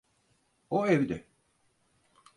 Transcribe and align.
O 0.69 0.87
evde. 0.87 1.27